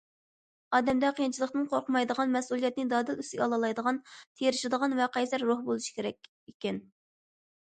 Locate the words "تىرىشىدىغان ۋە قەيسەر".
4.23-5.47